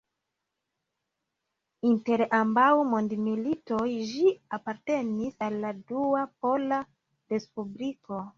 Inter 1.89 2.23
ambaŭ 2.37 2.69
mondmilitoj 2.93 3.83
ĝi 4.13 4.33
apartenis 4.59 5.39
al 5.51 5.59
la 5.67 5.75
Dua 5.93 6.25
Pola 6.47 6.83
Respubliko. 7.37 8.25